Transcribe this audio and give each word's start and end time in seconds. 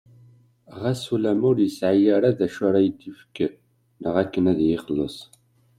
Ɣas 0.81 1.03
ulamma 1.13 1.45
ur 1.49 1.57
yesɛwi 1.61 2.05
ara 2.15 2.37
d 2.37 2.39
acu 2.45 2.61
ara 2.67 2.79
d-yefk 2.97 3.35
neɣ 4.03 4.15
akken 4.21 4.45
ad 4.51 4.59
iyi-ixelles. 4.61 5.17